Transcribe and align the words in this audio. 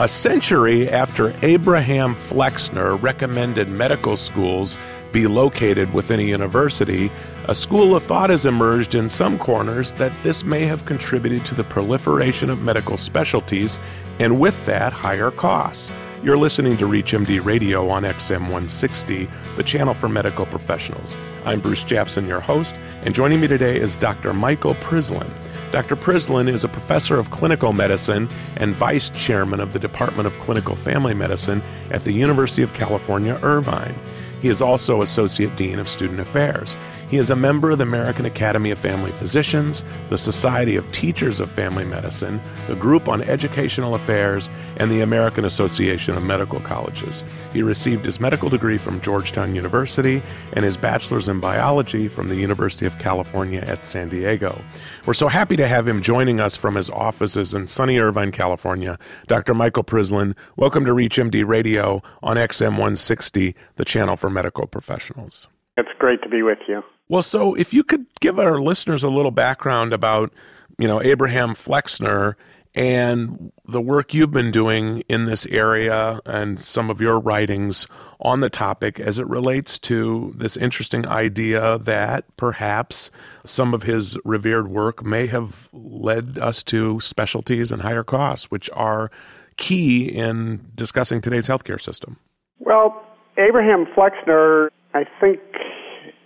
A 0.00 0.06
century 0.06 0.88
after 0.88 1.34
Abraham 1.42 2.14
Flexner 2.14 2.94
recommended 3.02 3.66
medical 3.66 4.16
schools 4.16 4.78
be 5.10 5.26
located 5.26 5.92
within 5.92 6.20
a 6.20 6.22
university, 6.22 7.10
a 7.48 7.54
school 7.54 7.96
of 7.96 8.04
thought 8.04 8.30
has 8.30 8.46
emerged 8.46 8.94
in 8.94 9.08
some 9.08 9.40
corners 9.40 9.92
that 9.94 10.12
this 10.22 10.44
may 10.44 10.66
have 10.66 10.84
contributed 10.84 11.44
to 11.46 11.56
the 11.56 11.64
proliferation 11.64 12.48
of 12.48 12.62
medical 12.62 12.96
specialties 12.96 13.80
and 14.20 14.38
with 14.38 14.64
that, 14.66 14.92
higher 14.92 15.32
costs. 15.32 15.90
You're 16.22 16.38
listening 16.38 16.76
to 16.76 16.84
ReachMD 16.84 17.44
Radio 17.44 17.88
on 17.88 18.04
XM 18.04 18.42
160, 18.42 19.28
the 19.56 19.64
channel 19.64 19.94
for 19.94 20.08
medical 20.08 20.46
professionals. 20.46 21.16
I'm 21.44 21.58
Bruce 21.58 21.82
Japsen, 21.82 22.28
your 22.28 22.40
host, 22.40 22.72
and 23.02 23.16
joining 23.16 23.40
me 23.40 23.48
today 23.48 23.80
is 23.80 23.96
Dr. 23.96 24.32
Michael 24.32 24.74
Prislin. 24.74 25.28
Dr. 25.70 25.96
Prislin 25.96 26.48
is 26.48 26.64
a 26.64 26.68
professor 26.68 27.18
of 27.18 27.30
clinical 27.30 27.74
medicine 27.74 28.28
and 28.56 28.72
vice 28.72 29.10
chairman 29.10 29.60
of 29.60 29.74
the 29.74 29.78
Department 29.78 30.26
of 30.26 30.32
Clinical 30.40 30.74
Family 30.74 31.12
Medicine 31.12 31.62
at 31.90 32.02
the 32.02 32.12
University 32.12 32.62
of 32.62 32.72
California, 32.72 33.38
Irvine. 33.42 33.94
He 34.40 34.48
is 34.48 34.62
also 34.62 35.02
Associate 35.02 35.54
Dean 35.56 35.78
of 35.78 35.88
Student 35.88 36.20
Affairs. 36.20 36.74
He 37.10 37.16
is 37.16 37.30
a 37.30 37.36
member 37.36 37.70
of 37.70 37.78
the 37.78 37.84
American 37.84 38.26
Academy 38.26 38.70
of 38.70 38.78
Family 38.78 39.12
Physicians, 39.12 39.82
the 40.10 40.18
Society 40.18 40.76
of 40.76 40.90
Teachers 40.92 41.40
of 41.40 41.50
Family 41.50 41.86
Medicine, 41.86 42.38
the 42.66 42.76
Group 42.76 43.08
on 43.08 43.22
Educational 43.22 43.94
Affairs, 43.94 44.50
and 44.76 44.90
the 44.90 45.00
American 45.00 45.46
Association 45.46 46.18
of 46.18 46.22
Medical 46.22 46.60
Colleges. 46.60 47.24
He 47.54 47.62
received 47.62 48.04
his 48.04 48.20
medical 48.20 48.50
degree 48.50 48.76
from 48.76 49.00
Georgetown 49.00 49.54
University 49.54 50.22
and 50.52 50.66
his 50.66 50.76
bachelor's 50.76 51.28
in 51.28 51.40
biology 51.40 52.08
from 52.08 52.28
the 52.28 52.36
University 52.36 52.84
of 52.84 52.98
California 52.98 53.60
at 53.60 53.86
San 53.86 54.10
Diego. 54.10 54.60
We're 55.06 55.14
so 55.14 55.28
happy 55.28 55.56
to 55.56 55.66
have 55.66 55.88
him 55.88 56.02
joining 56.02 56.40
us 56.40 56.56
from 56.56 56.74
his 56.74 56.90
offices 56.90 57.54
in 57.54 57.66
sunny 57.68 57.98
Irvine, 57.98 58.32
California. 58.32 58.98
Dr. 59.26 59.54
Michael 59.54 59.84
Prislin, 59.84 60.36
welcome 60.56 60.84
to 60.84 60.92
ReachMD 60.92 61.46
Radio 61.46 62.02
on 62.22 62.36
XM 62.36 62.72
160, 62.72 63.54
the 63.76 63.84
channel 63.86 64.18
for 64.18 64.28
medical 64.28 64.66
professionals. 64.66 65.48
It's 65.78 65.88
great 65.98 66.20
to 66.22 66.28
be 66.28 66.42
with 66.42 66.58
you. 66.66 66.82
Well, 67.08 67.22
so 67.22 67.54
if 67.54 67.72
you 67.72 67.84
could 67.84 68.06
give 68.20 68.38
our 68.38 68.60
listeners 68.60 69.04
a 69.04 69.08
little 69.08 69.30
background 69.30 69.92
about, 69.92 70.32
you 70.76 70.88
know, 70.88 71.00
Abraham 71.00 71.54
Flexner 71.54 72.36
and 72.74 73.52
the 73.64 73.80
work 73.80 74.12
you've 74.12 74.32
been 74.32 74.50
doing 74.50 75.02
in 75.08 75.24
this 75.24 75.46
area 75.46 76.20
and 76.26 76.58
some 76.58 76.90
of 76.90 77.00
your 77.00 77.20
writings 77.20 77.86
on 78.20 78.40
the 78.40 78.50
topic 78.50 78.98
as 78.98 79.18
it 79.18 79.26
relates 79.28 79.78
to 79.78 80.34
this 80.36 80.56
interesting 80.56 81.06
idea 81.06 81.78
that 81.78 82.24
perhaps 82.36 83.12
some 83.44 83.72
of 83.72 83.84
his 83.84 84.18
revered 84.24 84.68
work 84.68 85.04
may 85.04 85.28
have 85.28 85.68
led 85.72 86.38
us 86.38 86.64
to 86.64 86.98
specialties 86.98 87.70
and 87.70 87.82
higher 87.82 88.04
costs, 88.04 88.50
which 88.50 88.68
are 88.74 89.10
key 89.56 90.08
in 90.08 90.66
discussing 90.74 91.20
today's 91.20 91.46
healthcare 91.46 91.80
system. 91.80 92.18
Well, 92.58 93.00
Abraham 93.38 93.86
Flexner, 93.94 94.70
I 94.92 95.04
think 95.20 95.40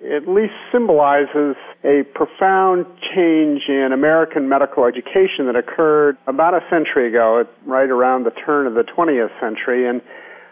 at 0.03 0.27
least 0.27 0.55
symbolizes 0.73 1.55
a 1.85 2.03
profound 2.15 2.87
change 3.15 3.63
in 3.69 3.91
American 3.93 4.49
medical 4.49 4.85
education 4.85 5.47
that 5.47 5.57
occurred 5.57 6.17
about 6.27 6.55
a 6.55 6.61
century 6.71 7.09
ago, 7.09 7.45
right 7.67 7.89
around 7.89 8.25
the 8.25 8.31
turn 8.31 8.67
of 8.67 8.75
the 8.75 8.83
20th 8.83 9.31
century. 9.41 9.89
And 9.89 10.03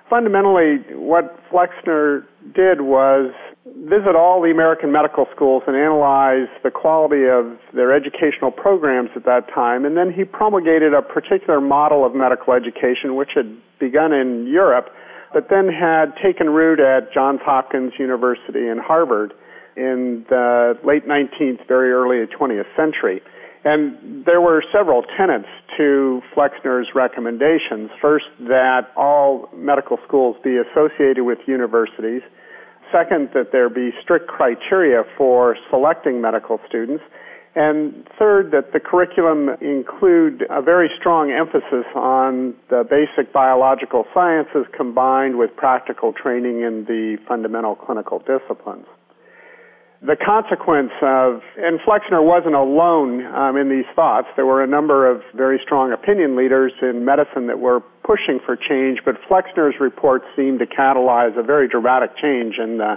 fundamentally, 0.09 0.79
what 0.95 1.39
Flexner 1.51 2.27
did 2.55 2.83
was 2.83 3.33
visit 3.67 4.15
all 4.17 4.41
the 4.41 4.51
American 4.51 4.93
medical 4.93 5.27
schools 5.35 5.63
and 5.67 5.77
analyze 5.77 6.49
the 6.63 6.71
quality 6.71 7.27
of 7.27 7.59
their 7.75 7.95
educational 7.95 8.51
programs 8.51 9.11
at 9.17 9.25
that 9.25 9.49
time. 9.53 9.85
And 9.85 9.97
then 9.97 10.13
he 10.13 10.25
promulgated 10.25 10.95
a 10.95 11.03
particular 11.03 11.61
model 11.61 12.07
of 12.07 12.15
medical 12.15 12.55
education, 12.55 13.17
which 13.17 13.31
had 13.35 13.57
begun 13.79 14.13
in 14.13 14.47
Europe 14.47 14.91
but 15.33 15.49
then 15.49 15.69
had 15.69 16.13
taken 16.23 16.51
root 16.51 16.81
at 16.81 17.13
Johns 17.13 17.41
Hopkins 17.45 17.93
University 17.99 18.67
and 18.67 18.81
Harvard 18.81 19.33
in 19.77 20.25
the 20.29 20.79
late 20.85 21.07
19th, 21.07 21.67
very 21.67 21.93
early 21.93 22.27
20th 22.27 22.67
century. 22.77 23.23
And 23.65 24.25
there 24.25 24.41
were 24.41 24.63
several 24.73 25.03
tenets 25.19 25.49
to 25.77 26.23
Flexner's 26.35 26.89
recommendations. 26.95 27.91
First, 28.01 28.25
that 28.49 28.89
all 28.97 29.51
medical 29.55 29.99
schools 30.07 30.37
be 30.43 30.57
associated 30.57 31.25
with 31.25 31.39
universities. 31.47 32.23
Second, 32.91 33.31
that 33.35 33.53
there 33.53 33.69
be 33.69 33.91
strict 34.03 34.29
criteria 34.29 35.05
for 35.17 35.57
selecting 35.71 36.21
medical 36.21 36.59
students. 36.67 37.05
And 37.55 38.09
third, 38.19 38.53
that 38.53 38.73
the 38.73 38.81
curriculum 38.81 39.51
include 39.61 40.47
a 40.49 40.63
very 40.63 40.89
strong 40.99 41.31
emphasis 41.31 41.85
on 41.95 42.55
the 42.71 42.85
basic 42.89 43.33
biological 43.33 44.05
sciences 44.15 44.67
combined 44.75 45.37
with 45.37 45.55
practical 45.57 46.13
training 46.13 46.63
in 46.63 46.85
the 46.87 47.19
fundamental 47.29 47.75
clinical 47.75 48.21
disciplines. 48.21 48.87
The 50.03 50.17
consequence 50.17 50.93
of, 51.03 51.43
and 51.61 51.79
Flexner 51.85 52.25
wasn't 52.25 52.55
alone 52.55 53.21
um, 53.37 53.59
in 53.59 53.69
these 53.69 53.85
thoughts. 53.95 54.29
There 54.35 54.47
were 54.47 54.65
a 54.65 54.67
number 54.67 55.05
of 55.05 55.21
very 55.37 55.61
strong 55.63 55.93
opinion 55.93 56.37
leaders 56.37 56.73
in 56.81 57.05
medicine 57.05 57.49
that 57.49 57.61
were 57.61 57.81
pushing 58.03 58.41
for 58.41 58.57
change, 58.57 59.01
but 59.05 59.17
Flexner's 59.29 59.77
report 59.79 60.23
seemed 60.35 60.61
to 60.61 60.67
catalyze 60.67 61.37
a 61.39 61.43
very 61.43 61.69
dramatic 61.69 62.17
change 62.17 62.57
in 62.57 62.79
the 62.79 62.97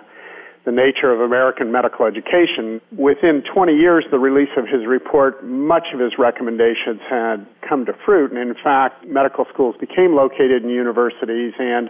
the 0.66 0.72
nature 0.72 1.12
of 1.12 1.20
American 1.20 1.74
medical 1.74 2.06
education. 2.06 2.80
Within 2.96 3.44
20 3.54 3.76
years, 3.76 4.06
the 4.12 4.20
release 4.20 4.56
of 4.56 4.64
his 4.64 4.88
report, 4.88 5.44
much 5.44 5.88
of 5.94 6.00
his 6.00 6.14
recommendations 6.18 7.02
had 7.10 7.46
come 7.68 7.86
to 7.86 7.92
fruit. 8.06 8.32
And 8.32 8.40
in 8.40 8.56
fact, 8.64 9.06
medical 9.06 9.44
schools 9.54 9.76
became 9.78 10.16
located 10.16 10.64
in 10.64 10.70
universities 10.70 11.52
and 11.60 11.90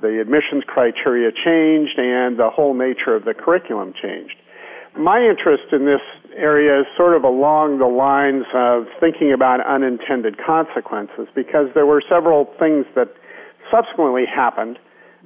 the 0.00 0.20
admissions 0.20 0.64
criteria 0.66 1.32
changed 1.32 1.98
and 1.98 2.38
the 2.38 2.48
whole 2.48 2.72
nature 2.72 3.14
of 3.14 3.24
the 3.24 3.34
curriculum 3.34 3.92
changed. 4.00 4.36
My 4.96 5.18
interest 5.18 5.72
in 5.72 5.86
this 5.86 6.00
area 6.36 6.80
is 6.80 6.86
sort 6.96 7.16
of 7.16 7.24
along 7.24 7.78
the 7.78 7.86
lines 7.86 8.44
of 8.54 8.86
thinking 9.00 9.32
about 9.32 9.64
unintended 9.66 10.38
consequences 10.38 11.26
because 11.34 11.66
there 11.74 11.86
were 11.86 12.02
several 12.08 12.46
things 12.58 12.86
that 12.94 13.08
subsequently 13.70 14.24
happened 14.24 14.78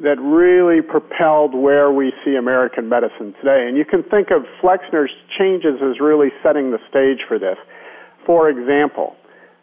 that 0.02 0.18
really 0.20 0.80
propelled 0.80 1.54
where 1.54 1.90
we 1.90 2.12
see 2.24 2.36
American 2.36 2.88
medicine 2.88 3.34
today. 3.42 3.66
And 3.66 3.76
you 3.76 3.84
can 3.84 4.02
think 4.04 4.30
of 4.30 4.44
Flexner's 4.62 5.10
changes 5.36 5.82
as 5.82 6.00
really 6.00 6.28
setting 6.42 6.70
the 6.70 6.78
stage 6.88 7.26
for 7.26 7.38
this. 7.38 7.58
For 8.24 8.48
example, 8.48 9.16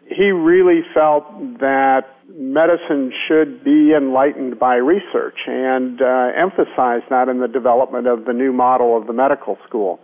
he 0.06 0.30
really 0.30 0.82
felt 0.94 1.24
that 1.58 2.15
medicine 2.28 3.12
should 3.28 3.62
be 3.64 3.92
enlightened 3.96 4.58
by 4.58 4.76
research 4.76 5.38
and 5.46 6.00
uh, 6.02 6.30
emphasized 6.36 7.04
that 7.10 7.28
in 7.28 7.40
the 7.40 7.48
development 7.48 8.06
of 8.06 8.24
the 8.24 8.32
new 8.32 8.52
model 8.52 8.96
of 8.96 9.06
the 9.06 9.12
medical 9.12 9.56
school. 9.66 10.00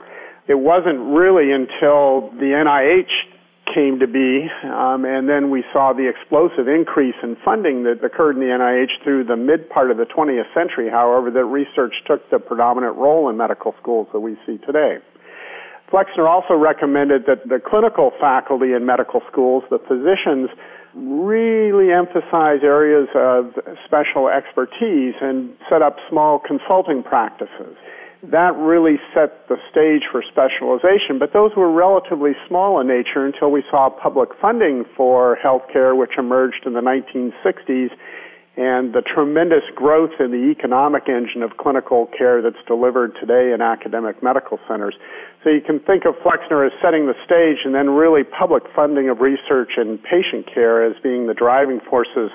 It 0.49 0.59
wasn't 0.59 0.99
really 1.15 1.53
until 1.53 2.31
the 2.39 2.55
NIH 2.55 3.11
came 3.75 4.01
to 4.01 4.07
be, 4.07 4.47
um, 4.67 5.05
and 5.05 5.29
then 5.29 5.51
we 5.51 5.65
saw 5.73 5.93
the 5.93 6.09
explosive 6.09 6.69
increase 6.69 7.15
in 7.23 7.37
funding 7.45 7.85
that 7.85 8.05
occurred 8.05 8.37
in 8.37 8.43
the 8.43 8.53
NIH 8.53 9.03
through 9.03 9.25
the 9.25 9.37
mid 9.37 9.71
part 9.71 9.91
of 9.91 9.97
the 9.97 10.05
20th 10.05 10.53
century. 10.53 10.91
However, 10.91 11.31
that 11.31 11.45
research 11.45 11.95
took 12.07 12.29
the 12.31 12.39
predominant 12.39 12.97
role 12.97 13.31
in 13.31 13.37
medical 13.37 13.75
schools 13.81 14.09
that 14.13 14.21
we 14.21 14.37
see 14.47 14.59
today. 14.67 14.99
Flexner 15.91 16.27
also 16.27 16.55
recommended 16.55 17.27
that 17.27 17.49
the 17.49 17.61
clinical 17.61 18.13
faculty 18.19 18.73
in 18.73 18.85
medical 18.85 19.21
schools, 19.31 19.63
the 19.71 19.79
physicians, 19.79 20.49
really 20.95 21.93
emphasize 21.93 22.61
areas 22.63 23.09
of 23.15 23.53
special 23.87 24.29
expertise 24.29 25.15
and 25.21 25.55
set 25.69 25.83
up 25.83 25.97
small 26.11 26.39
consulting 26.39 27.03
practices. 27.03 27.77
That 28.31 28.55
really 28.55 29.01
set 29.15 29.49
the 29.49 29.57
stage 29.71 30.03
for 30.13 30.23
specialization, 30.23 31.19
but 31.19 31.33
those 31.33 31.51
were 31.57 31.71
relatively 31.73 32.33
small 32.47 32.81
in 32.81 32.87
nature 32.87 33.27
until 33.27 33.51
we 33.51 33.65
saw 33.69 33.91
public 33.91 34.29
funding 34.41 34.85
for 34.97 35.37
healthcare, 35.43 35.97
which 35.97 36.13
emerged 36.19 36.65
in 36.65 36.75
the 36.75 36.81
1960s, 36.81 37.91
and 38.57 38.93
the 38.93 39.01
tremendous 39.01 39.65
growth 39.75 40.13
in 40.21 40.31
the 40.31 40.53
economic 40.53 41.09
engine 41.09 41.43
of 41.43 41.57
clinical 41.57 42.07
care 42.17 42.43
that's 42.43 42.61
delivered 42.67 43.17
today 43.19 43.53
in 43.55 43.63
academic 43.63 44.23
medical 44.23 44.59
centers. 44.69 44.95
So 45.43 45.49
you 45.49 45.63
can 45.65 45.81
think 45.81 46.05
of 46.05 46.15
Flexner 46.23 46.67
as 46.67 46.73
setting 46.83 47.07
the 47.07 47.17
stage 47.25 47.65
and 47.65 47.75
then 47.75 47.89
really 47.91 48.25
public 48.25 48.65
funding 48.77 49.09
of 49.09 49.21
research 49.21 49.73
and 49.77 49.97
patient 50.03 50.53
care 50.53 50.85
as 50.85 50.93
being 51.03 51.27
the 51.27 51.35
driving 51.35 51.81
forces 51.89 52.31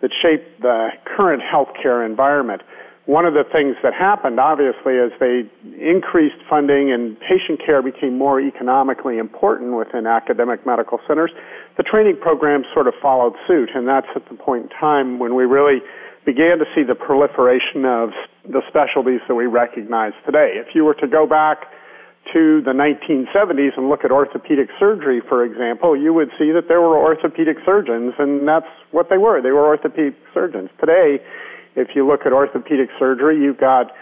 that 0.00 0.10
shape 0.22 0.42
the 0.60 0.88
current 1.04 1.42
healthcare 1.42 2.04
environment 2.04 2.62
one 3.06 3.26
of 3.26 3.34
the 3.34 3.42
things 3.50 3.74
that 3.82 3.92
happened, 3.92 4.38
obviously, 4.38 4.94
as 4.94 5.10
they 5.18 5.42
increased 5.74 6.38
funding 6.48 6.92
and 6.92 7.18
patient 7.18 7.58
care 7.64 7.82
became 7.82 8.16
more 8.16 8.40
economically 8.40 9.18
important 9.18 9.74
within 9.74 10.06
academic 10.06 10.64
medical 10.64 11.00
centers, 11.08 11.32
the 11.76 11.82
training 11.82 12.16
programs 12.20 12.66
sort 12.72 12.86
of 12.86 12.94
followed 13.02 13.34
suit. 13.48 13.70
And 13.74 13.88
that's 13.88 14.06
at 14.14 14.28
the 14.28 14.36
point 14.36 14.64
in 14.64 14.68
time 14.78 15.18
when 15.18 15.34
we 15.34 15.44
really 15.44 15.82
began 16.24 16.58
to 16.58 16.64
see 16.76 16.84
the 16.86 16.94
proliferation 16.94 17.84
of 17.84 18.10
the 18.46 18.62
specialties 18.68 19.20
that 19.26 19.34
we 19.34 19.46
recognize 19.46 20.12
today. 20.24 20.54
If 20.54 20.74
you 20.74 20.84
were 20.84 20.94
to 20.94 21.08
go 21.08 21.26
back 21.26 21.66
to 22.32 22.62
the 22.62 22.70
1970s 22.70 23.76
and 23.76 23.88
look 23.88 24.04
at 24.04 24.12
orthopedic 24.12 24.68
surgery, 24.78 25.20
for 25.28 25.44
example, 25.44 25.98
you 25.98 26.14
would 26.14 26.30
see 26.38 26.52
that 26.52 26.68
there 26.68 26.80
were 26.80 26.96
orthopedic 26.96 27.56
surgeons, 27.66 28.14
and 28.18 28.46
that's 28.46 28.70
what 28.92 29.10
they 29.10 29.18
were. 29.18 29.42
They 29.42 29.50
were 29.50 29.66
orthopedic 29.66 30.14
surgeons. 30.32 30.70
Today, 30.78 31.18
if 31.76 31.88
you 31.94 32.06
look 32.06 32.26
at 32.26 32.32
orthopedic 32.32 32.90
surgery, 32.98 33.40
you've 33.40 33.58
got 33.58 33.92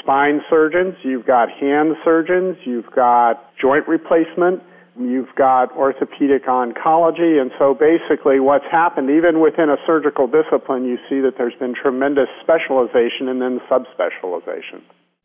spine 0.00 0.40
surgeons, 0.48 0.94
you've 1.02 1.26
got 1.26 1.50
hand 1.50 1.96
surgeons, 2.04 2.56
you've 2.64 2.90
got 2.94 3.54
joint 3.60 3.86
replacement, 3.86 4.62
you've 4.98 5.34
got 5.36 5.70
orthopedic 5.76 6.46
oncology, 6.46 7.40
and 7.40 7.50
so 7.58 7.74
basically 7.74 8.40
what's 8.40 8.64
happened, 8.70 9.10
even 9.10 9.40
within 9.40 9.70
a 9.70 9.76
surgical 9.86 10.26
discipline, 10.26 10.84
you 10.84 10.96
see 11.08 11.20
that 11.20 11.34
there's 11.38 11.54
been 11.58 11.74
tremendous 11.74 12.28
specialization 12.42 13.28
and 13.28 13.40
then 13.40 13.60
subspecialization. 13.70 14.82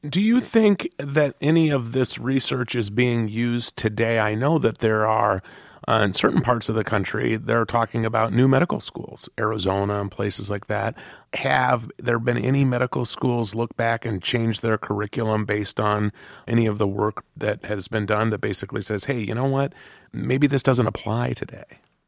Do 0.07 0.21
you 0.21 0.39
think 0.39 0.89
that 0.99 1.35
any 1.41 1.71
of 1.71 1.91
this 1.91 2.19
research 2.19 2.75
is 2.75 2.89
being 2.89 3.27
used 3.27 3.75
today? 3.75 4.19
I 4.19 4.35
know 4.35 4.59
that 4.59 4.77
there 4.77 5.07
are 5.07 5.41
uh, 5.87 6.01
in 6.03 6.13
certain 6.13 6.41
parts 6.41 6.69
of 6.69 6.75
the 6.75 6.83
country, 6.83 7.35
they're 7.35 7.65
talking 7.65 8.05
about 8.05 8.33
new 8.33 8.47
medical 8.47 8.79
schools, 8.79 9.29
Arizona 9.39 10.01
and 10.01 10.11
places 10.11 10.49
like 10.49 10.67
that. 10.67 10.95
Have 11.33 11.91
there 11.97 12.19
been 12.19 12.37
any 12.37 12.65
medical 12.65 13.05
schools 13.05 13.53
look 13.53 13.75
back 13.75 14.05
and 14.05 14.23
change 14.23 14.61
their 14.61 14.77
curriculum 14.77 15.45
based 15.45 15.79
on 15.79 16.11
any 16.47 16.65
of 16.65 16.77
the 16.77 16.87
work 16.87 17.23
that 17.37 17.65
has 17.65 17.87
been 17.87 18.05
done 18.05 18.29
that 18.31 18.41
basically 18.41 18.81
says, 18.81 19.05
hey, 19.05 19.19
you 19.19 19.35
know 19.35 19.45
what? 19.45 19.73
Maybe 20.11 20.47
this 20.47 20.63
doesn't 20.63 20.87
apply 20.87 21.33
today? 21.33 21.65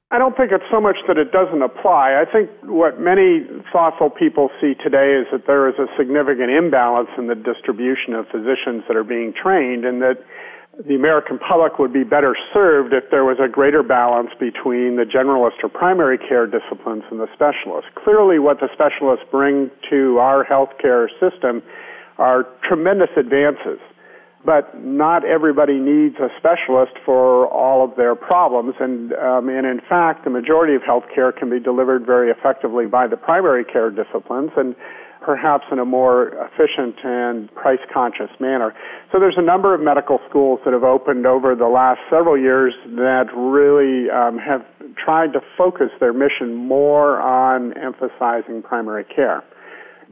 I 0.10 0.18
don't 0.18 0.38
think 0.38 0.54
it's 0.54 0.64
so 0.72 0.80
much 0.80 0.96
that 1.10 1.18
it 1.18 1.34
doesn't 1.34 1.62
apply. 1.62 2.16
I 2.16 2.24
think 2.32 2.50
what 2.64 2.98
many 2.98 3.44
thoughtful 3.74 4.10
people 4.10 4.50
see 4.62 4.74
today 4.82 5.20
is 5.20 5.28
that 5.34 5.48
there 5.48 5.68
is 5.68 5.76
a 5.76 5.88
significant 5.98 6.50
imbalance 6.50 7.10
in 7.18 7.28
the 7.28 7.36
distribution 7.36 8.14
of 8.14 8.26
physicians 8.32 8.88
that 8.88 8.96
are 8.96 9.04
being 9.04 9.34
trained 9.36 9.84
and 9.84 10.02
that 10.02 10.24
the 10.86 10.94
American 10.94 11.40
public 11.40 11.80
would 11.80 11.92
be 11.92 12.04
better 12.04 12.36
served 12.54 12.94
if 12.94 13.10
there 13.10 13.26
was 13.26 13.38
a 13.44 13.48
greater 13.50 13.82
balance 13.82 14.30
between 14.40 14.96
the 14.96 15.06
generalist 15.06 15.64
or 15.64 15.70
primary 15.70 16.18
care 16.18 16.46
disciplines 16.46 17.04
and 17.10 17.20
the 17.20 17.28
specialists. 17.34 17.90
Clearly, 17.96 18.38
what 18.38 18.60
the 18.60 18.70
specialists 18.74 19.26
bring 19.32 19.72
to 19.90 20.20
our 20.20 20.46
healthcare 20.46 21.08
system 21.20 21.64
are 22.20 22.46
tremendous 22.68 23.10
advances. 23.18 23.80
But 24.46 24.80
not 24.80 25.26
everybody 25.26 25.80
needs 25.80 26.16
a 26.18 26.30
specialist 26.38 26.94
for 27.04 27.48
all 27.48 27.84
of 27.84 27.98
their 27.98 28.16
problems, 28.16 28.76
and 28.80 29.12
um, 29.14 29.50
and 29.50 29.66
in 29.66 29.82
fact, 29.90 30.24
the 30.24 30.30
majority 30.30 30.76
of 30.76 30.84
healthcare 30.84 31.36
can 31.36 31.50
be 31.50 31.60
delivered 31.60 32.06
very 32.06 32.30
effectively 32.30 32.86
by 32.86 33.08
the 33.08 33.18
primary 33.18 33.66
care 33.66 33.90
disciplines, 33.90 34.52
and 34.56 34.76
perhaps 35.22 35.66
in 35.72 35.80
a 35.80 35.86
more 35.86 36.30
efficient 36.30 36.96
and 37.04 37.54
price 37.54 37.80
conscious 37.94 38.30
manner. 38.40 38.74
So 39.12 39.20
there's 39.20 39.38
a 39.38 39.42
number 39.42 39.74
of 39.74 39.82
medical 39.82 40.20
schools 40.30 40.60
that 40.66 40.74
have 40.74 40.84
opened 40.84 41.26
over 41.26 41.56
the 41.56 41.68
last 41.68 42.00
several 42.10 42.38
years 42.38 42.74
that 42.96 43.26
really 43.36 44.10
um, 44.10 44.38
have 44.38 44.66
tried 45.04 45.34
to 45.34 45.42
focus 45.58 45.90
their 46.00 46.14
mission 46.14 46.56
more 46.56 47.20
on 47.20 47.74
emphasizing 47.78 48.62
primary 48.62 49.04
care. 49.04 49.44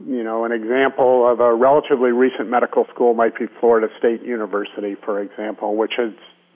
You 0.04 0.22
know, 0.22 0.44
an 0.44 0.52
example 0.52 1.30
of 1.30 1.40
a 1.40 1.54
relatively 1.54 2.10
recent 2.10 2.50
medical 2.50 2.84
school 2.92 3.14
might 3.14 3.38
be 3.38 3.46
Florida 3.60 3.88
State 3.98 4.22
University, 4.22 4.94
for 5.04 5.22
example, 5.22 5.76
which 5.76 5.92
has 5.96 6.12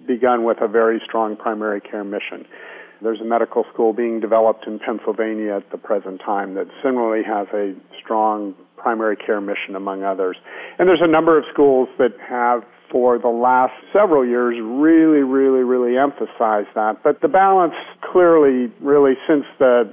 begun 0.06 0.44
with 0.44 0.58
a 0.60 0.68
very 0.68 1.00
strong 1.06 1.36
primary 1.36 1.80
care 1.80 2.04
mission. 2.04 2.46
There's 3.02 3.20
a 3.20 3.24
medical 3.24 3.64
school 3.72 3.92
being 3.92 4.20
developed 4.20 4.66
in 4.66 4.78
Pennsylvania 4.78 5.56
at 5.56 5.70
the 5.70 5.78
present 5.78 6.20
time 6.24 6.54
that 6.54 6.66
similarly 6.82 7.22
has 7.24 7.46
a 7.54 7.74
strong 8.02 8.54
primary 8.76 9.16
care 9.16 9.40
mission, 9.40 9.76
among 9.76 10.02
others. 10.02 10.36
And 10.78 10.88
there's 10.88 11.02
a 11.02 11.10
number 11.10 11.38
of 11.38 11.44
schools 11.52 11.88
that 11.98 12.12
have, 12.28 12.62
for 12.90 13.18
the 13.18 13.28
last 13.28 13.72
several 13.92 14.26
years, 14.26 14.56
really, 14.60 15.22
really, 15.22 15.62
really 15.62 15.96
emphasized 15.96 16.68
that. 16.74 17.02
But 17.04 17.20
the 17.20 17.28
balance 17.28 17.74
clearly, 18.12 18.72
really, 18.80 19.14
since 19.28 19.44
the 19.58 19.90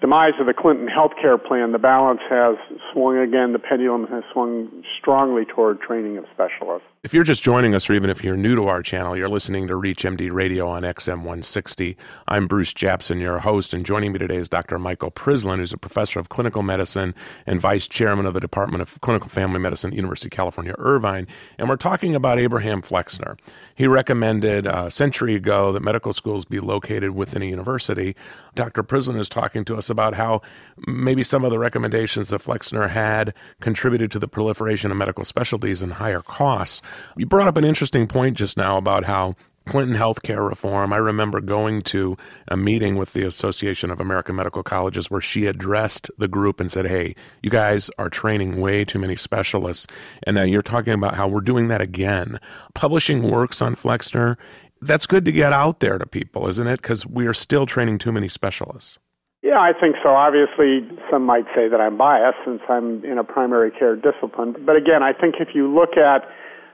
demise 0.00 0.34
of 0.38 0.46
the 0.46 0.54
Clinton 0.54 0.88
health 0.88 1.12
care 1.20 1.38
plan, 1.38 1.72
the 1.72 1.78
balance 1.78 2.20
has 2.28 2.56
swung 2.92 3.18
again. 3.18 3.52
The 3.52 3.58
pendulum 3.58 4.06
has 4.08 4.24
swung 4.32 4.82
strongly 4.98 5.44
toward 5.44 5.80
training 5.80 6.18
of 6.18 6.24
specialists. 6.32 6.86
If 7.02 7.14
you're 7.14 7.24
just 7.24 7.44
joining 7.44 7.72
us, 7.74 7.88
or 7.88 7.92
even 7.92 8.10
if 8.10 8.24
you're 8.24 8.36
new 8.36 8.56
to 8.56 8.66
our 8.66 8.82
channel, 8.82 9.16
you're 9.16 9.28
listening 9.28 9.68
to 9.68 9.74
ReachMD 9.74 10.32
Radio 10.32 10.68
on 10.68 10.82
XM 10.82 11.18
160. 11.18 11.96
I'm 12.26 12.48
Bruce 12.48 12.72
Japsen, 12.72 13.20
your 13.20 13.38
host, 13.38 13.72
and 13.72 13.86
joining 13.86 14.12
me 14.12 14.18
today 14.18 14.38
is 14.38 14.48
Dr. 14.48 14.76
Michael 14.76 15.12
Prislin, 15.12 15.58
who's 15.58 15.72
a 15.72 15.78
professor 15.78 16.18
of 16.18 16.30
clinical 16.30 16.64
medicine 16.64 17.14
and 17.46 17.60
vice 17.60 17.86
chairman 17.86 18.26
of 18.26 18.34
the 18.34 18.40
Department 18.40 18.82
of 18.82 19.00
Clinical 19.02 19.28
Family 19.28 19.60
Medicine 19.60 19.92
University 19.92 20.26
of 20.26 20.32
California, 20.32 20.74
Irvine. 20.78 21.28
And 21.58 21.68
we're 21.68 21.76
talking 21.76 22.16
about 22.16 22.40
Abraham 22.40 22.82
Flexner. 22.82 23.36
He 23.76 23.86
recommended 23.86 24.66
uh, 24.66 24.86
a 24.88 24.90
century 24.90 25.36
ago 25.36 25.70
that 25.70 25.84
medical 25.84 26.12
schools 26.12 26.44
be 26.44 26.58
located 26.58 27.12
within 27.12 27.40
a 27.40 27.46
university. 27.46 28.16
Dr. 28.56 28.82
Prislin 28.82 29.16
is 29.16 29.28
talking 29.28 29.64
to 29.66 29.76
about 29.90 30.14
how 30.14 30.42
maybe 30.86 31.22
some 31.22 31.44
of 31.44 31.50
the 31.50 31.58
recommendations 31.58 32.28
that 32.28 32.42
Flexner 32.42 32.88
had 32.88 33.34
contributed 33.60 34.10
to 34.12 34.18
the 34.18 34.28
proliferation 34.28 34.90
of 34.90 34.96
medical 34.96 35.24
specialties 35.24 35.82
and 35.82 35.94
higher 35.94 36.22
costs. 36.22 36.82
You 37.16 37.26
brought 37.26 37.48
up 37.48 37.56
an 37.56 37.64
interesting 37.64 38.06
point 38.06 38.36
just 38.36 38.56
now 38.56 38.76
about 38.76 39.04
how 39.04 39.34
Clinton 39.66 39.96
healthcare 39.96 40.48
reform. 40.48 40.92
I 40.92 40.98
remember 40.98 41.40
going 41.40 41.82
to 41.82 42.16
a 42.48 42.56
meeting 42.56 42.96
with 42.96 43.12
the 43.12 43.26
Association 43.26 43.90
of 43.90 44.00
American 44.00 44.36
Medical 44.36 44.62
Colleges 44.62 45.10
where 45.10 45.20
she 45.20 45.46
addressed 45.46 46.08
the 46.18 46.28
group 46.28 46.60
and 46.60 46.70
said, 46.70 46.86
Hey, 46.86 47.16
you 47.42 47.50
guys 47.50 47.90
are 47.98 48.08
training 48.08 48.60
way 48.60 48.84
too 48.84 49.00
many 49.00 49.16
specialists. 49.16 49.86
And 50.22 50.36
now 50.36 50.44
you're 50.44 50.62
talking 50.62 50.94
about 50.94 51.14
how 51.14 51.26
we're 51.26 51.40
doing 51.40 51.66
that 51.68 51.80
again. 51.80 52.38
Publishing 52.74 53.28
works 53.28 53.60
on 53.60 53.74
Flexner, 53.74 54.38
that's 54.80 55.06
good 55.06 55.24
to 55.24 55.32
get 55.32 55.52
out 55.52 55.80
there 55.80 55.98
to 55.98 56.06
people, 56.06 56.46
isn't 56.48 56.66
it? 56.66 56.80
Because 56.80 57.04
we 57.04 57.26
are 57.26 57.34
still 57.34 57.66
training 57.66 57.98
too 57.98 58.12
many 58.12 58.28
specialists. 58.28 58.98
Yeah, 59.46 59.60
I 59.60 59.70
think 59.78 59.94
so. 60.02 60.08
Obviously, 60.08 60.82
some 61.08 61.22
might 61.22 61.46
say 61.54 61.68
that 61.68 61.80
I'm 61.80 61.96
biased 61.96 62.38
since 62.44 62.60
I'm 62.68 63.04
in 63.04 63.16
a 63.16 63.22
primary 63.22 63.70
care 63.70 63.94
discipline. 63.94 64.56
But 64.66 64.74
again, 64.74 65.04
I 65.04 65.12
think 65.12 65.36
if 65.38 65.54
you 65.54 65.72
look 65.72 65.96
at 65.96 66.26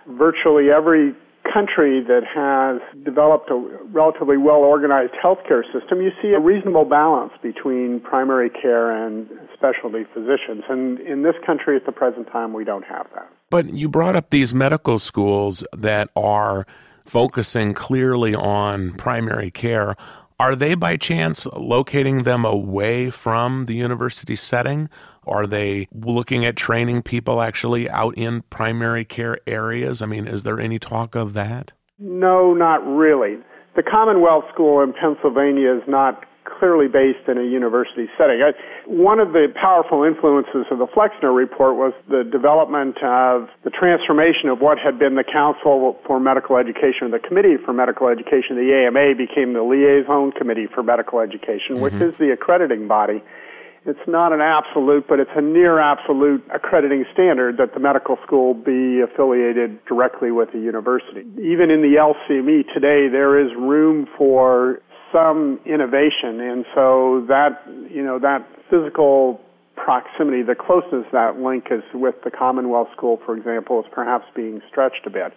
virtually 0.08 0.70
every 0.70 1.12
country 1.52 2.00
that 2.00 2.24
has 2.24 2.80
developed 3.04 3.50
a 3.50 3.56
relatively 3.92 4.38
well 4.38 4.64
organized 4.64 5.12
healthcare 5.22 5.64
system, 5.70 6.00
you 6.00 6.12
see 6.22 6.28
a 6.28 6.40
reasonable 6.40 6.86
balance 6.86 7.34
between 7.42 8.00
primary 8.00 8.48
care 8.48 8.90
and 8.90 9.28
specialty 9.52 10.04
physicians. 10.14 10.64
And 10.70 10.98
in 11.00 11.24
this 11.24 11.34
country 11.44 11.76
at 11.76 11.84
the 11.84 11.92
present 11.92 12.32
time, 12.32 12.54
we 12.54 12.64
don't 12.64 12.86
have 12.86 13.06
that. 13.14 13.28
But 13.50 13.74
you 13.74 13.90
brought 13.90 14.16
up 14.16 14.30
these 14.30 14.54
medical 14.54 14.98
schools 14.98 15.62
that 15.76 16.08
are 16.16 16.66
focusing 17.04 17.74
clearly 17.74 18.34
on 18.34 18.94
primary 18.94 19.50
care. 19.50 19.96
Are 20.38 20.56
they 20.56 20.74
by 20.74 20.96
chance 20.96 21.46
locating 21.54 22.24
them 22.24 22.44
away 22.44 23.10
from 23.10 23.66
the 23.66 23.74
university 23.74 24.36
setting? 24.36 24.88
Are 25.26 25.46
they 25.46 25.88
looking 25.92 26.44
at 26.44 26.56
training 26.56 27.02
people 27.02 27.40
actually 27.40 27.88
out 27.88 28.14
in 28.16 28.42
primary 28.50 29.04
care 29.04 29.38
areas? 29.46 30.02
I 30.02 30.06
mean, 30.06 30.26
is 30.26 30.42
there 30.42 30.58
any 30.58 30.78
talk 30.78 31.14
of 31.14 31.32
that? 31.34 31.72
No, 31.98 32.54
not 32.54 32.84
really. 32.86 33.38
The 33.76 33.82
Commonwealth 33.82 34.44
School 34.52 34.82
in 34.82 34.92
Pennsylvania 34.92 35.74
is 35.76 35.82
not 35.86 36.24
clearly 36.44 36.88
based 36.88 37.28
in 37.28 37.38
a 37.38 37.44
university 37.44 38.06
setting. 38.18 38.42
I, 38.42 38.52
one 38.86 39.18
of 39.20 39.32
the 39.32 39.48
powerful 39.54 40.04
influences 40.04 40.66
of 40.70 40.78
the 40.78 40.86
Flexner 40.86 41.32
report 41.32 41.76
was 41.76 41.92
the 42.08 42.24
development 42.24 42.98
of 43.02 43.48
the 43.64 43.70
transformation 43.70 44.48
of 44.48 44.60
what 44.60 44.78
had 44.78 44.98
been 44.98 45.14
the 45.14 45.24
Council 45.24 45.98
for 46.06 46.20
Medical 46.20 46.56
Education, 46.56 47.10
the 47.10 47.22
Committee 47.22 47.56
for 47.64 47.72
Medical 47.72 48.08
Education, 48.08 48.56
the 48.56 48.72
AMA 48.72 49.14
became 49.14 49.54
the 49.54 49.62
Liaison 49.62 50.32
Committee 50.32 50.66
for 50.66 50.82
Medical 50.82 51.20
Education, 51.20 51.78
mm-hmm. 51.78 51.82
which 51.82 51.94
is 51.94 52.14
the 52.18 52.30
accrediting 52.32 52.88
body 52.88 53.22
it's 53.84 54.06
not 54.06 54.32
an 54.32 54.40
absolute, 54.40 55.06
but 55.08 55.18
it's 55.18 55.34
a 55.34 55.40
near 55.40 55.80
absolute 55.80 56.44
accrediting 56.54 57.04
standard 57.12 57.56
that 57.56 57.74
the 57.74 57.80
medical 57.80 58.16
school 58.24 58.54
be 58.54 59.00
affiliated 59.00 59.84
directly 59.86 60.30
with 60.30 60.52
the 60.52 60.60
university. 60.60 61.26
Even 61.42 61.70
in 61.70 61.82
the 61.82 61.98
LCME 61.98 62.72
today, 62.72 63.08
there 63.10 63.40
is 63.40 63.50
room 63.56 64.06
for 64.16 64.80
some 65.12 65.60
innovation, 65.66 66.40
and 66.40 66.64
so 66.74 67.24
that, 67.28 67.62
you 67.90 68.02
know, 68.02 68.18
that 68.18 68.48
physical 68.70 69.40
proximity, 69.76 70.42
the 70.42 70.54
closeness 70.54 71.06
that 71.12 71.38
link 71.38 71.64
is 71.70 71.82
with 71.94 72.14
the 72.24 72.30
Commonwealth 72.30 72.88
School, 72.96 73.18
for 73.24 73.36
example, 73.36 73.80
is 73.80 73.86
perhaps 73.92 74.24
being 74.34 74.60
stretched 74.70 75.06
a 75.06 75.10
bit. 75.10 75.32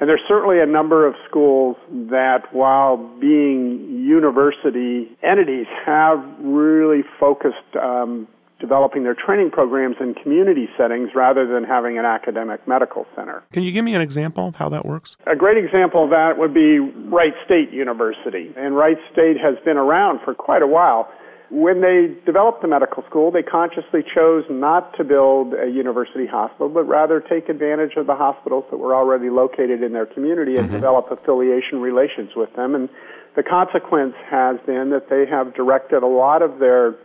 And 0.00 0.08
there's 0.08 0.22
certainly 0.28 0.60
a 0.60 0.66
number 0.66 1.06
of 1.06 1.14
schools 1.28 1.76
that, 1.90 2.52
while 2.52 2.96
being 3.20 4.04
university 4.06 5.16
entities, 5.22 5.66
have 5.84 6.24
really 6.40 7.02
focused 7.18 7.74
um, 7.80 8.28
developing 8.60 9.04
their 9.04 9.14
training 9.14 9.50
programs 9.50 9.96
in 10.00 10.14
community 10.14 10.68
settings 10.76 11.10
rather 11.14 11.46
than 11.46 11.64
having 11.64 11.98
an 11.98 12.04
academic 12.04 12.66
medical 12.66 13.06
center. 13.14 13.42
Can 13.52 13.62
you 13.62 13.72
give 13.72 13.84
me 13.84 13.94
an 13.94 14.00
example 14.00 14.48
of 14.48 14.56
how 14.56 14.68
that 14.68 14.84
works? 14.84 15.16
A 15.26 15.36
great 15.36 15.62
example 15.62 16.04
of 16.04 16.10
that 16.10 16.38
would 16.38 16.54
be 16.54 16.78
Wright 16.78 17.34
State 17.44 17.70
University. 17.72 18.52
And 18.56 18.76
Wright 18.76 18.98
State 19.12 19.36
has 19.40 19.56
been 19.64 19.76
around 19.76 20.20
for 20.24 20.34
quite 20.34 20.62
a 20.62 20.66
while 20.66 21.08
When 21.50 21.80
they 21.80 22.12
developed 22.26 22.60
the 22.60 22.68
medical 22.68 23.02
school, 23.08 23.30
they 23.30 23.42
consciously 23.42 24.04
chose 24.14 24.44
not 24.50 24.94
to 24.98 25.04
build 25.04 25.54
a 25.54 25.66
university 25.66 26.26
hospital, 26.26 26.68
but 26.68 26.84
rather 26.84 27.20
take 27.20 27.48
advantage 27.48 27.96
of 27.96 28.06
the 28.06 28.14
hospitals 28.14 28.64
that 28.70 28.76
were 28.76 28.94
already 28.94 29.30
located 29.30 29.82
in 29.82 29.92
their 29.92 30.04
community 30.04 30.56
and 30.56 30.66
mm-hmm. 30.66 30.74
develop 30.74 31.10
affiliation 31.10 31.80
relations 31.80 32.32
with 32.36 32.54
them. 32.54 32.74
And 32.74 32.90
the 33.34 33.42
consequence 33.42 34.14
has 34.30 34.56
been 34.66 34.90
that 34.90 35.08
they 35.08 35.24
have 35.24 35.54
directed 35.54 36.02
a 36.02 36.06
lot 36.06 36.42
of 36.42 36.58
their 36.58 36.96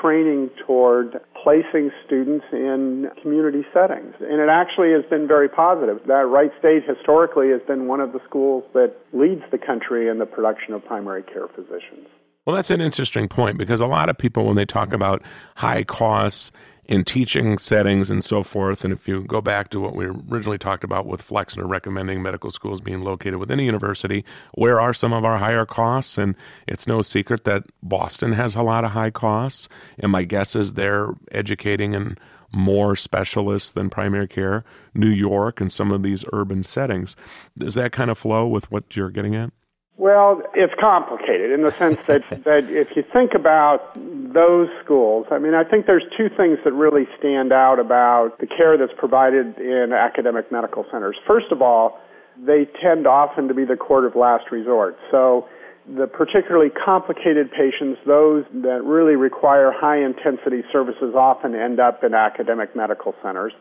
training 0.00 0.50
toward 0.66 1.20
placing 1.42 1.90
students 2.06 2.44
in 2.52 3.10
community 3.22 3.64
settings. 3.72 4.14
And 4.20 4.40
it 4.40 4.48
actually 4.48 4.92
has 4.92 5.04
been 5.08 5.26
very 5.28 5.48
positive. 5.48 6.00
That 6.06 6.26
Wright 6.26 6.50
State 6.58 6.84
historically 6.86 7.50
has 7.50 7.60
been 7.66 7.86
one 7.86 8.00
of 8.00 8.12
the 8.12 8.20
schools 8.28 8.64
that 8.72 8.94
leads 9.12 9.42
the 9.50 9.58
country 9.58 10.08
in 10.08 10.18
the 10.18 10.26
production 10.26 10.74
of 10.74 10.84
primary 10.84 11.22
care 11.22 11.48
physicians. 11.48 12.08
Well, 12.46 12.56
that's 12.56 12.70
an 12.70 12.80
interesting 12.80 13.28
point 13.28 13.56
because 13.56 13.80
a 13.80 13.86
lot 13.86 14.08
of 14.08 14.18
people, 14.18 14.44
when 14.44 14.56
they 14.56 14.66
talk 14.66 14.92
about 14.92 15.22
high 15.56 15.82
costs 15.84 16.52
in 16.86 17.04
teaching 17.04 17.58
settings 17.58 18.10
and 18.10 18.22
so 18.22 18.42
forth, 18.42 18.84
and 18.84 18.92
if 18.92 19.08
you 19.08 19.22
go 19.24 19.40
back 19.40 19.70
to 19.70 19.80
what 19.80 19.96
we 19.96 20.06
originally 20.06 20.58
talked 20.58 20.84
about 20.84 21.06
with 21.06 21.22
Flexner 21.22 21.66
recommending 21.66 22.22
medical 22.22 22.50
schools 22.50 22.80
being 22.80 23.02
located 23.02 23.36
within 23.36 23.60
a 23.60 23.62
university, 23.62 24.24
where 24.54 24.80
are 24.80 24.92
some 24.92 25.12
of 25.12 25.24
our 25.24 25.38
higher 25.38 25.64
costs? 25.64 26.18
And 26.18 26.34
it's 26.66 26.86
no 26.86 27.02
secret 27.02 27.44
that 27.44 27.64
Boston 27.82 28.32
has 28.32 28.54
a 28.54 28.62
lot 28.62 28.84
of 28.84 28.90
high 28.90 29.10
costs. 29.10 29.68
And 29.98 30.12
my 30.12 30.24
guess 30.24 30.54
is 30.54 30.74
they're 30.74 31.14
educating 31.32 31.94
in 31.94 32.18
more 32.52 32.94
specialists 32.96 33.72
than 33.72 33.90
primary 33.90 34.28
care, 34.28 34.64
New 34.94 35.08
York, 35.08 35.60
and 35.60 35.72
some 35.72 35.90
of 35.90 36.02
these 36.02 36.24
urban 36.32 36.62
settings. 36.62 37.16
Does 37.58 37.74
that 37.74 37.92
kind 37.92 38.10
of 38.10 38.18
flow 38.18 38.46
with 38.46 38.70
what 38.70 38.94
you're 38.94 39.10
getting 39.10 39.34
at? 39.34 39.52
Well, 39.96 40.42
it's 40.54 40.74
complicated 40.80 41.52
in 41.52 41.62
the 41.62 41.70
sense 41.78 41.98
that, 42.08 42.28
that 42.44 42.68
if 42.68 42.96
you 42.96 43.04
think 43.12 43.32
about 43.34 43.94
those 43.94 44.68
schools, 44.84 45.26
I 45.30 45.38
mean, 45.38 45.54
I 45.54 45.62
think 45.62 45.86
there's 45.86 46.04
two 46.16 46.28
things 46.36 46.58
that 46.64 46.72
really 46.72 47.06
stand 47.18 47.52
out 47.52 47.78
about 47.78 48.38
the 48.40 48.46
care 48.46 48.76
that's 48.76 48.92
provided 48.98 49.58
in 49.58 49.92
academic 49.92 50.50
medical 50.50 50.84
centers. 50.90 51.16
First 51.26 51.52
of 51.52 51.62
all, 51.62 52.00
they 52.36 52.66
tend 52.82 53.06
often 53.06 53.46
to 53.46 53.54
be 53.54 53.64
the 53.64 53.76
court 53.76 54.04
of 54.04 54.16
last 54.16 54.50
resort. 54.50 54.98
So 55.12 55.48
the 55.86 56.08
particularly 56.08 56.70
complicated 56.70 57.50
patients, 57.52 58.00
those 58.06 58.44
that 58.62 58.82
really 58.82 59.14
require 59.14 59.70
high 59.70 60.02
intensity 60.02 60.62
services, 60.72 61.14
often 61.14 61.54
end 61.54 61.78
up 61.78 62.02
in 62.02 62.14
academic 62.14 62.74
medical 62.74 63.14
centers. 63.22 63.52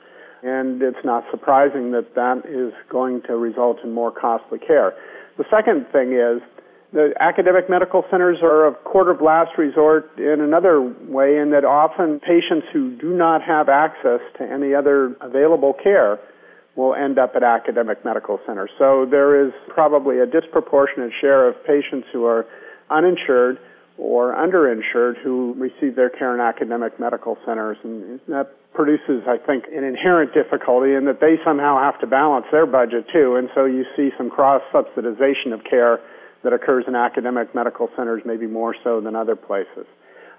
And 0.42 0.82
it's 0.82 1.06
not 1.06 1.24
surprising 1.32 1.92
that 1.92 2.16
that 2.16 2.44
is 2.50 2.74
going 2.90 3.22
to 3.28 3.38
result 3.38 3.78
in 3.84 3.94
more 3.94 4.12
costly 4.12 4.60
care. 4.60 4.94
The 5.38 5.46
second 5.50 5.88
thing 5.92 6.14
is 6.14 6.42
the 6.94 7.14
academic 7.20 7.70
medical 7.70 8.04
centers 8.12 8.38
are 8.44 8.68
a 8.68 8.74
court 8.74 9.10
of 9.10 9.20
last 9.20 9.58
resort 9.58 10.12
in 10.18 10.42
another 10.42 10.80
way 10.82 11.38
in 11.38 11.50
that 11.52 11.66
often 11.66 12.20
patients 12.20 12.68
who 12.72 12.96
do 12.98 13.14
not 13.16 13.42
have 13.42 13.68
access 13.68 14.22
to 14.38 14.44
any 14.44 14.76
other 14.76 15.16
available 15.22 15.74
care 15.74 16.20
will 16.76 16.94
end 16.94 17.18
up 17.18 17.36
at 17.36 17.44
academic 17.44 18.04
medical 18.06 18.40
centers. 18.46 18.70
So 18.78 19.06
there 19.10 19.46
is 19.46 19.54
probably 19.70 20.20
a 20.20 20.26
disproportionate 20.26 21.12
share 21.20 21.48
of 21.48 21.56
patients 21.66 22.08
who 22.12 22.26
are 22.26 22.46
uninsured 22.90 23.60
or 23.98 24.34
underinsured 24.34 25.22
who 25.24 25.56
receive 25.58 25.96
their 25.96 26.10
care 26.10 26.34
in 26.34 26.42
academic 26.42 27.00
medical 27.00 27.38
centers. 27.46 27.78
And 27.84 28.20
that 28.28 28.56
produces, 28.74 29.24
I 29.28 29.38
think, 29.38 29.66
an 29.72 29.84
inherent 29.84 30.34
difficulty 30.34 30.94
in 30.94 31.06
that 31.06 31.20
they 31.22 31.38
somehow 31.46 31.80
have 31.80 32.00
to 32.02 32.08
balance 32.08 32.46
their 32.52 32.66
budget 32.66 33.06
too. 33.14 33.36
And 33.36 33.50
so 33.56 33.66
you 33.66 33.86
see 33.96 34.10
some 34.18 34.30
cross 34.30 34.62
subsidization 34.74 35.54
of 35.54 35.64
care 35.64 36.00
that 36.44 36.54
occurs 36.54 36.86
in 36.88 36.96
academic 36.96 37.56
medical 37.56 37.90
centers, 37.96 38.22
maybe 38.26 38.48
more 38.48 38.76
so 38.84 39.00
than 39.02 39.16
other 39.16 39.36
places. 39.36 39.86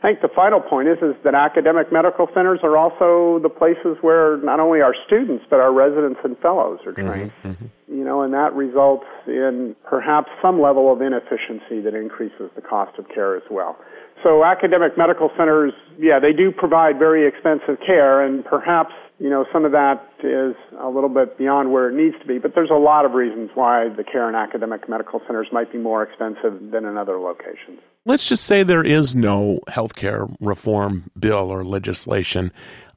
I 0.03 0.09
think 0.09 0.21
the 0.21 0.29
final 0.37 0.61
point 0.61 0.89
is, 0.89 0.99
is 1.01 1.15
that 1.25 1.35
academic 1.35 1.91
medical 1.91 2.29
centers 2.35 2.61
are 2.63 2.77
also 2.77 3.41
the 3.43 3.49
places 3.49 3.97
where 4.03 4.37
not 4.45 4.61
only 4.61 4.83
our 4.83 4.95
students, 5.07 5.47
but 5.49 5.61
our 5.61 5.73
residents 5.73 6.21
and 6.23 6.37
fellows 6.39 6.81
are 6.85 6.93
trained. 6.93 7.33
Mm-hmm, 7.43 7.49
mm-hmm. 7.49 7.67
You 7.95 8.03
know, 8.03 8.23
and 8.23 8.35
that 8.35 8.53
results 8.55 9.07
in 9.29 9.77
perhaps 9.89 10.29
some 10.43 10.61
level 10.61 10.93
of 10.93 11.01
inefficiency 11.01 11.81
that 11.81 11.95
increases 11.95 12.51
the 12.57 12.61
cost 12.61 12.99
of 12.99 13.07
care 13.09 13.37
as 13.37 13.45
well. 13.49 13.79
So 14.25 14.43
academic 14.43 14.99
medical 14.99 15.31
centers, 15.37 15.73
yeah, 15.99 16.19
they 16.19 16.33
do 16.33 16.51
provide 16.51 16.99
very 16.99 17.29
expensive 17.29 17.79
care 17.87 18.25
and 18.25 18.45
perhaps, 18.45 18.93
you 19.19 19.29
know, 19.29 19.45
some 19.53 19.65
of 19.65 19.73
that 19.73 20.03
is 20.25 20.57
a 20.81 20.89
little 20.89 21.11
bit 21.11 21.37
beyond 21.37 21.73
where 21.73 21.91
it 21.91 21.95
needs 21.95 22.17
to 22.21 22.27
be, 22.27 22.39
but 22.39 22.55
there's 22.55 22.71
a 22.71 22.79
lot 22.79 23.05
of 23.05 23.13
reasons 23.13 23.51
why 23.55 23.89
the 23.95 24.03
care 24.03 24.29
in 24.29 24.35
academic 24.35 24.89
medical 24.89 25.21
centers 25.27 25.49
might 25.53 25.71
be 25.71 25.79
more 25.79 26.03
expensive 26.03 26.73
than 26.73 26.87
in 26.87 26.97
other 26.97 27.19
locations. 27.19 27.79
Let's 28.07 28.27
just 28.27 28.45
say 28.45 28.63
there 28.63 28.85
is 28.85 29.15
no 29.15 29.61
healthcare 29.69 30.35
reform 30.41 31.11
bill 31.19 31.51
or 31.51 31.65
legislation. 31.65 32.51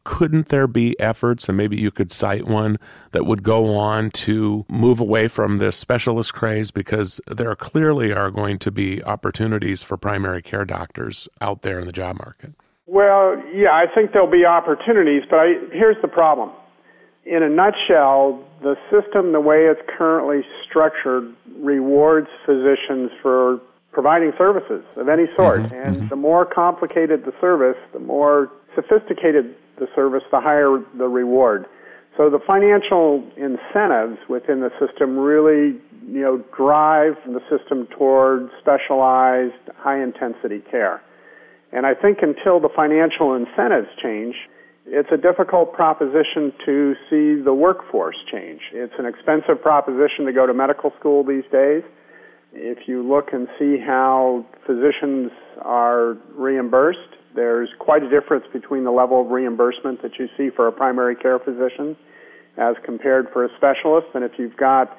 Couldn't 0.08 0.48
there 0.48 0.68
be 0.68 0.98
efforts, 1.02 1.50
and 1.50 1.58
maybe 1.58 1.76
you 1.76 1.92
could 1.92 2.14
cite 2.14 2.48
one, 2.48 2.80
that 3.12 3.26
would 3.26 3.44
go 3.44 3.76
on 3.76 4.10
to 4.12 4.66
move 4.70 5.02
away 5.02 5.28
from 5.28 5.58
this 5.58 5.76
specialist 5.76 6.34
craze? 6.34 6.72
Because 6.72 7.20
there 7.28 7.54
clearly 7.58 8.14
are 8.14 8.32
going 8.32 8.58
to 8.60 8.72
be 8.72 9.04
opportunities 9.04 9.84
for 9.84 9.98
primary 9.98 10.42
care 10.42 10.64
doctors 10.64 11.28
out 11.42 11.62
there 11.62 11.78
in 11.78 11.86
the 11.86 11.92
job 11.92 12.18
market. 12.20 12.54
Well, 12.86 13.36
yeah, 13.54 13.74
I 13.74 13.94
think 13.94 14.14
there'll 14.14 14.32
be 14.32 14.46
opportunities, 14.46 15.24
but 15.30 15.40
I, 15.40 15.56
here's 15.74 16.02
the 16.02 16.08
problem. 16.08 16.52
In 17.26 17.44
a 17.44 17.50
nutshell, 17.50 18.42
the 18.64 18.78
system, 18.90 19.34
the 19.34 19.42
way 19.42 19.66
it's 19.66 19.82
currently 19.98 20.42
structured, 20.66 21.36
rewards 21.60 22.30
physicians 22.46 23.12
for 23.22 23.60
providing 23.92 24.32
services 24.38 24.86
of 24.96 25.10
any 25.10 25.26
sort. 25.36 25.64
Mm-hmm, 25.64 25.76
and 25.76 25.96
mm-hmm. 25.98 26.08
the 26.08 26.16
more 26.16 26.46
complicated 26.46 27.26
the 27.26 27.34
service, 27.42 27.78
the 27.92 28.00
more 28.00 28.50
sophisticated 28.74 29.54
the 29.80 29.88
service, 29.96 30.24
the 30.32 30.40
higher 30.40 30.84
the 30.98 31.08
reward. 31.08 31.66
So 32.18 32.30
the 32.30 32.40
financial 32.40 33.24
incentives 33.38 34.18
within 34.28 34.62
the 34.62 34.72
system 34.80 35.18
really, 35.18 35.80
you 36.08 36.22
know, 36.22 36.44
drive 36.56 37.14
the 37.26 37.42
system 37.50 37.88
toward 37.98 38.50
specialized, 38.60 39.54
high 39.78 40.02
intensity 40.02 40.64
care. 40.72 41.02
And 41.72 41.86
I 41.86 41.94
think 41.94 42.20
until 42.22 42.60
the 42.60 42.70
financial 42.76 43.36
incentives 43.36 43.90
change, 44.02 44.36
it's 44.88 45.10
a 45.12 45.18
difficult 45.18 45.74
proposition 45.74 46.54
to 46.66 46.96
see 47.10 47.42
the 47.44 47.54
workforce 47.54 48.16
change. 48.32 48.62
It's 48.72 48.94
an 48.98 49.06
expensive 49.06 49.62
proposition 49.62 50.26
to 50.26 50.34
go 50.34 50.48
to 50.48 50.54
medical 50.54 50.94
school 50.98 51.24
these 51.24 51.44
days 51.52 51.84
if 52.54 52.88
you 52.88 53.08
look 53.08 53.34
and 53.34 53.48
see 53.60 53.78
how 53.78 54.46
physicians 54.66 55.32
are 55.62 56.18
reimbursed, 56.36 57.00
there's 57.36 57.70
quite 57.80 58.04
a 58.04 58.10
difference 58.10 58.46
between 58.52 58.84
the 58.84 58.92
level 58.92 59.22
of 59.22 59.28
reimbursement 59.28 60.02
that 60.02 60.18
you 60.18 60.28
see 60.38 60.50
for 60.56 60.68
a 60.68 60.72
primary 60.72 61.16
care 61.16 61.40
physician 61.40 61.96
as 62.58 62.76
compared 62.84 63.28
for 63.32 63.46
a 63.46 63.50
specialist. 63.58 64.08
And 64.16 64.24
if 64.24 64.32
you've 64.38 64.58
got 64.58 64.98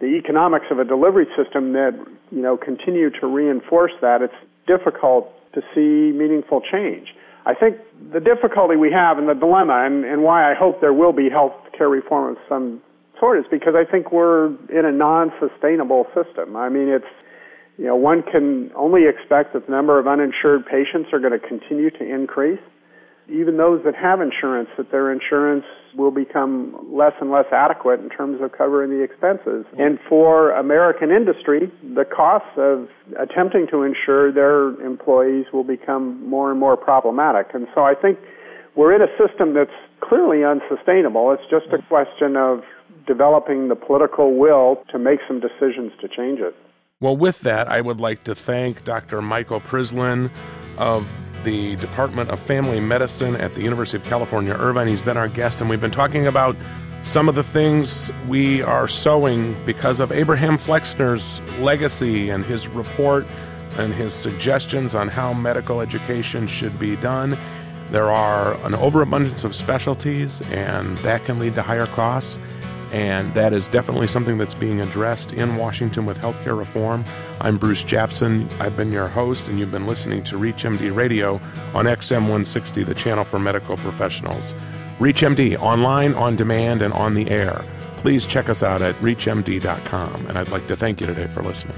the 0.00 0.06
economics 0.06 0.66
of 0.70 0.78
a 0.78 0.84
delivery 0.84 1.26
system 1.36 1.72
that, 1.74 1.92
you 2.30 2.42
know, 2.42 2.56
continue 2.56 3.10
to 3.20 3.26
reinforce 3.26 3.92
that, 4.00 4.20
it's 4.20 4.34
difficult 4.66 5.32
to 5.54 5.62
see 5.74 6.16
meaningful 6.16 6.60
change. 6.60 7.08
I 7.46 7.54
think 7.54 7.76
the 8.12 8.20
difficulty 8.20 8.74
we 8.74 8.90
have 8.90 9.18
and 9.18 9.28
the 9.28 9.34
dilemma 9.34 9.84
and, 9.86 10.04
and 10.04 10.22
why 10.22 10.50
I 10.50 10.54
hope 10.54 10.80
there 10.80 10.92
will 10.92 11.12
be 11.12 11.30
health 11.30 11.54
care 11.78 11.88
reform 11.88 12.32
of 12.32 12.38
some 12.48 12.82
sort 13.18 13.38
is 13.38 13.44
because 13.50 13.74
I 13.76 13.90
think 13.90 14.12
we're 14.12 14.46
in 14.68 14.84
a 14.84 14.92
non-sustainable 14.92 16.06
system. 16.14 16.56
I 16.56 16.68
mean, 16.68 16.88
it's 16.88 17.12
you 17.78 17.86
know 17.86 17.96
one 17.96 18.22
can 18.22 18.70
only 18.74 19.02
expect 19.06 19.52
that 19.54 19.66
the 19.66 19.72
number 19.72 19.98
of 19.98 20.06
uninsured 20.06 20.64
patients 20.66 21.10
are 21.12 21.20
going 21.20 21.38
to 21.38 21.46
continue 21.46 21.90
to 21.90 22.04
increase. 22.04 22.60
Even 23.28 23.56
those 23.56 23.82
that 23.84 23.96
have 23.96 24.20
insurance, 24.20 24.68
that 24.78 24.92
their 24.92 25.10
insurance 25.10 25.64
will 25.96 26.12
become 26.12 26.76
less 26.92 27.12
and 27.20 27.32
less 27.32 27.46
adequate 27.50 27.98
in 27.98 28.08
terms 28.08 28.40
of 28.40 28.52
covering 28.52 28.90
the 28.90 29.02
expenses. 29.02 29.66
Mm-hmm. 29.66 29.80
And 29.80 29.98
for 30.08 30.52
American 30.52 31.10
industry, 31.10 31.72
the 31.82 32.04
costs 32.04 32.54
of 32.56 32.86
attempting 33.18 33.66
to 33.72 33.82
insure 33.82 34.30
their 34.30 34.80
employees 34.80 35.46
will 35.52 35.64
become 35.64 36.22
more 36.28 36.52
and 36.52 36.60
more 36.60 36.76
problematic. 36.76 37.48
And 37.52 37.66
so 37.74 37.82
I 37.82 37.94
think 37.94 38.18
we're 38.76 38.94
in 38.94 39.02
a 39.02 39.10
system 39.18 39.54
that's 39.54 39.74
clearly 40.00 40.44
unsustainable. 40.44 41.32
It's 41.32 41.50
just 41.50 41.66
a 41.72 41.78
mm-hmm. 41.78 41.88
question 41.88 42.36
of 42.36 42.62
developing 43.06 43.68
the 43.68 43.76
political 43.76 44.36
will 44.36 44.82
to 44.90 44.98
make 44.98 45.20
some 45.26 45.40
decisions 45.40 45.92
to 46.00 46.08
change 46.08 46.40
it. 46.40 46.54
Well, 47.00 47.16
with 47.16 47.40
that, 47.40 47.68
I 47.68 47.80
would 47.80 48.00
like 48.00 48.24
to 48.24 48.34
thank 48.34 48.84
Dr. 48.84 49.20
Michael 49.20 49.60
Prislin 49.60 50.30
of 50.78 51.06
the 51.44 51.76
Department 51.76 52.30
of 52.30 52.40
Family 52.40 52.80
Medicine 52.80 53.36
at 53.36 53.52
the 53.52 53.62
University 53.62 53.98
of 53.98 54.04
California, 54.04 54.54
Irvine. 54.54 54.88
He's 54.88 55.02
been 55.02 55.16
our 55.16 55.28
guest, 55.28 55.60
and 55.60 55.70
we've 55.70 55.80
been 55.80 55.90
talking 55.90 56.26
about 56.26 56.56
some 57.02 57.28
of 57.28 57.34
the 57.34 57.42
things 57.42 58.10
we 58.28 58.62
are 58.62 58.88
sowing 58.88 59.54
because 59.64 60.00
of 60.00 60.10
Abraham 60.10 60.58
Flexner's 60.58 61.40
legacy 61.60 62.30
and 62.30 62.44
his 62.44 62.66
report 62.66 63.26
and 63.78 63.94
his 63.94 64.12
suggestions 64.12 64.94
on 64.94 65.08
how 65.08 65.32
medical 65.32 65.80
education 65.80 66.46
should 66.46 66.78
be 66.78 66.96
done. 66.96 67.36
There 67.90 68.10
are 68.10 68.54
an 68.66 68.74
overabundance 68.74 69.44
of 69.44 69.54
specialties, 69.54 70.40
and 70.50 70.96
that 70.98 71.24
can 71.24 71.38
lead 71.38 71.54
to 71.54 71.62
higher 71.62 71.86
costs. 71.86 72.38
And 72.96 73.34
that 73.34 73.52
is 73.52 73.68
definitely 73.68 74.06
something 74.06 74.38
that's 74.38 74.54
being 74.54 74.80
addressed 74.80 75.34
in 75.34 75.56
Washington 75.56 76.06
with 76.06 76.16
healthcare 76.16 76.56
reform. 76.56 77.04
I'm 77.42 77.58
Bruce 77.58 77.84
Japsen. 77.84 78.50
I've 78.58 78.74
been 78.74 78.90
your 78.90 79.06
host, 79.06 79.48
and 79.48 79.58
you've 79.58 79.70
been 79.70 79.86
listening 79.86 80.24
to 80.24 80.38
ReachMD 80.38 80.96
Radio 80.96 81.34
on 81.74 81.84
XM 81.84 82.22
160, 82.22 82.84
the 82.84 82.94
channel 82.94 83.24
for 83.24 83.38
medical 83.38 83.76
professionals. 83.76 84.54
ReachMD 84.98 85.60
online, 85.60 86.14
on 86.14 86.36
demand, 86.36 86.80
and 86.80 86.94
on 86.94 87.12
the 87.12 87.28
air. 87.28 87.62
Please 87.98 88.26
check 88.26 88.48
us 88.48 88.62
out 88.62 88.80
at 88.80 88.94
reachmd.com, 88.94 90.26
and 90.28 90.38
I'd 90.38 90.48
like 90.48 90.66
to 90.68 90.76
thank 90.76 91.02
you 91.02 91.06
today 91.06 91.26
for 91.26 91.42
listening. 91.42 91.76